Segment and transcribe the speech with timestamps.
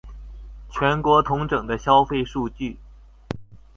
[0.67, 2.75] 全國統整的消費數據